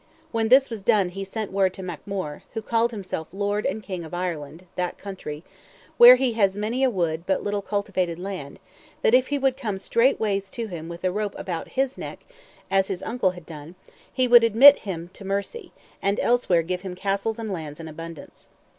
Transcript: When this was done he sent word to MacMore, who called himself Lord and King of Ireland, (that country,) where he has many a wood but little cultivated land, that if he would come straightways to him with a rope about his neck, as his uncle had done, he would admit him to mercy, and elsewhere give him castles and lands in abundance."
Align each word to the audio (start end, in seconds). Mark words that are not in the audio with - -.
When 0.31 0.49
this 0.49 0.71
was 0.71 0.81
done 0.81 1.09
he 1.09 1.23
sent 1.23 1.51
word 1.51 1.75
to 1.75 1.83
MacMore, 1.83 2.41
who 2.55 2.63
called 2.63 2.89
himself 2.89 3.27
Lord 3.31 3.67
and 3.67 3.83
King 3.83 4.03
of 4.03 4.15
Ireland, 4.15 4.65
(that 4.75 4.97
country,) 4.97 5.43
where 5.99 6.15
he 6.15 6.33
has 6.33 6.57
many 6.57 6.83
a 6.83 6.89
wood 6.89 7.23
but 7.27 7.43
little 7.43 7.61
cultivated 7.61 8.17
land, 8.17 8.59
that 9.03 9.13
if 9.13 9.27
he 9.27 9.37
would 9.37 9.55
come 9.55 9.77
straightways 9.77 10.49
to 10.53 10.65
him 10.65 10.89
with 10.89 11.03
a 11.03 11.11
rope 11.11 11.35
about 11.37 11.73
his 11.77 11.99
neck, 11.99 12.25
as 12.71 12.87
his 12.87 13.03
uncle 13.03 13.29
had 13.37 13.45
done, 13.45 13.75
he 14.11 14.27
would 14.27 14.43
admit 14.43 14.79
him 14.89 15.11
to 15.13 15.23
mercy, 15.23 15.71
and 16.01 16.19
elsewhere 16.19 16.63
give 16.63 16.81
him 16.81 16.95
castles 16.95 17.37
and 17.37 17.53
lands 17.53 17.79
in 17.79 17.87
abundance." 17.87 18.49